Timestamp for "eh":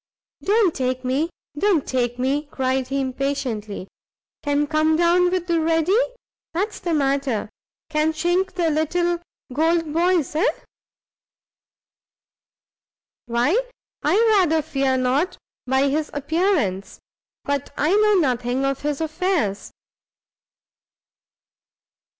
10.35-10.43